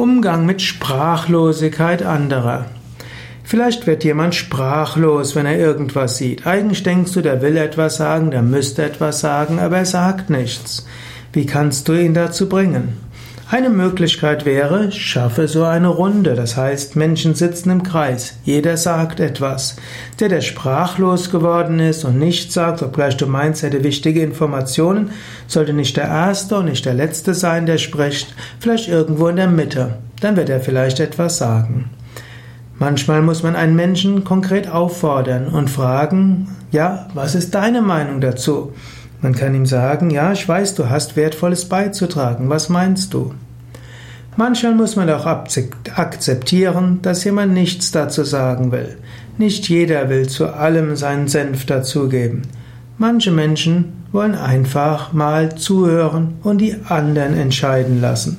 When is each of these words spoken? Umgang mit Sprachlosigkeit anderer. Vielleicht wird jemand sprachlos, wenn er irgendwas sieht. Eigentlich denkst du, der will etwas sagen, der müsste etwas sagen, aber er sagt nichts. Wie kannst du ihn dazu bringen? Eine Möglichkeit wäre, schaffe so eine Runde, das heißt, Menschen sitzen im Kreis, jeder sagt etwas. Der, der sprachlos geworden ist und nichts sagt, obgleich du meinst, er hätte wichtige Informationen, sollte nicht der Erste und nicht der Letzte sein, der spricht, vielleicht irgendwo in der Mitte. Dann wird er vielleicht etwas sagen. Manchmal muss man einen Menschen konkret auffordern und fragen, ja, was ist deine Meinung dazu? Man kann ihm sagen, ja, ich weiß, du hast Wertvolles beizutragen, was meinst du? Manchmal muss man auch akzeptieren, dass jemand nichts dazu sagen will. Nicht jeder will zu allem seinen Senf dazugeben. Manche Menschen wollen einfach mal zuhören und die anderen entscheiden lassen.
Umgang 0.00 0.46
mit 0.46 0.62
Sprachlosigkeit 0.62 2.02
anderer. 2.02 2.64
Vielleicht 3.44 3.86
wird 3.86 4.02
jemand 4.02 4.34
sprachlos, 4.34 5.36
wenn 5.36 5.44
er 5.44 5.58
irgendwas 5.58 6.16
sieht. 6.16 6.46
Eigentlich 6.46 6.82
denkst 6.82 7.12
du, 7.12 7.20
der 7.20 7.42
will 7.42 7.58
etwas 7.58 7.96
sagen, 7.96 8.30
der 8.30 8.40
müsste 8.40 8.82
etwas 8.82 9.20
sagen, 9.20 9.58
aber 9.58 9.76
er 9.76 9.84
sagt 9.84 10.30
nichts. 10.30 10.86
Wie 11.34 11.44
kannst 11.44 11.86
du 11.86 11.92
ihn 11.92 12.14
dazu 12.14 12.48
bringen? 12.48 12.94
Eine 13.52 13.68
Möglichkeit 13.68 14.44
wäre, 14.44 14.92
schaffe 14.92 15.48
so 15.48 15.64
eine 15.64 15.88
Runde, 15.88 16.36
das 16.36 16.56
heißt, 16.56 16.94
Menschen 16.94 17.34
sitzen 17.34 17.70
im 17.70 17.82
Kreis, 17.82 18.34
jeder 18.44 18.76
sagt 18.76 19.18
etwas. 19.18 19.74
Der, 20.20 20.28
der 20.28 20.40
sprachlos 20.40 21.32
geworden 21.32 21.80
ist 21.80 22.04
und 22.04 22.16
nichts 22.16 22.54
sagt, 22.54 22.80
obgleich 22.80 23.16
du 23.16 23.26
meinst, 23.26 23.64
er 23.64 23.70
hätte 23.70 23.82
wichtige 23.82 24.22
Informationen, 24.22 25.10
sollte 25.48 25.72
nicht 25.72 25.96
der 25.96 26.04
Erste 26.04 26.58
und 26.58 26.66
nicht 26.66 26.86
der 26.86 26.94
Letzte 26.94 27.34
sein, 27.34 27.66
der 27.66 27.78
spricht, 27.78 28.36
vielleicht 28.60 28.88
irgendwo 28.88 29.26
in 29.26 29.34
der 29.34 29.48
Mitte. 29.48 29.96
Dann 30.20 30.36
wird 30.36 30.48
er 30.48 30.60
vielleicht 30.60 31.00
etwas 31.00 31.38
sagen. 31.38 31.90
Manchmal 32.78 33.20
muss 33.20 33.42
man 33.42 33.56
einen 33.56 33.74
Menschen 33.74 34.22
konkret 34.22 34.70
auffordern 34.70 35.48
und 35.48 35.68
fragen, 35.68 36.56
ja, 36.70 37.08
was 37.14 37.34
ist 37.34 37.52
deine 37.56 37.82
Meinung 37.82 38.20
dazu? 38.20 38.74
Man 39.22 39.34
kann 39.34 39.54
ihm 39.54 39.66
sagen, 39.66 40.08
ja, 40.08 40.32
ich 40.32 40.48
weiß, 40.48 40.76
du 40.76 40.88
hast 40.88 41.14
Wertvolles 41.14 41.66
beizutragen, 41.66 42.48
was 42.48 42.70
meinst 42.70 43.12
du? 43.12 43.34
Manchmal 44.40 44.74
muss 44.74 44.96
man 44.96 45.10
auch 45.10 45.26
akzeptieren, 45.26 47.00
dass 47.02 47.24
jemand 47.24 47.52
nichts 47.52 47.90
dazu 47.90 48.24
sagen 48.24 48.72
will. 48.72 48.96
Nicht 49.36 49.68
jeder 49.68 50.08
will 50.08 50.30
zu 50.30 50.54
allem 50.54 50.96
seinen 50.96 51.28
Senf 51.28 51.66
dazugeben. 51.66 52.40
Manche 52.96 53.32
Menschen 53.32 53.92
wollen 54.12 54.34
einfach 54.34 55.12
mal 55.12 55.56
zuhören 55.56 56.38
und 56.42 56.56
die 56.56 56.74
anderen 56.88 57.34
entscheiden 57.36 58.00
lassen. 58.00 58.38